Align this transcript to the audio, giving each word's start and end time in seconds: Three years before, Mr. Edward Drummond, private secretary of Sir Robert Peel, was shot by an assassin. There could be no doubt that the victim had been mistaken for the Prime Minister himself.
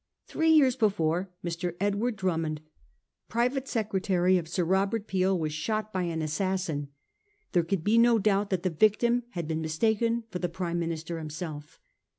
Three 0.25 0.49
years 0.49 0.75
before, 0.75 1.29
Mr. 1.45 1.75
Edward 1.79 2.15
Drummond, 2.15 2.61
private 3.29 3.67
secretary 3.67 4.35
of 4.39 4.47
Sir 4.47 4.63
Robert 4.65 5.05
Peel, 5.05 5.37
was 5.37 5.53
shot 5.53 5.93
by 5.93 6.01
an 6.05 6.23
assassin. 6.23 6.87
There 7.51 7.61
could 7.63 7.83
be 7.83 7.99
no 7.99 8.17
doubt 8.17 8.49
that 8.49 8.63
the 8.63 8.71
victim 8.71 9.21
had 9.33 9.47
been 9.47 9.61
mistaken 9.61 10.23
for 10.31 10.39
the 10.39 10.49
Prime 10.49 10.79
Minister 10.79 11.19
himself. 11.19 11.79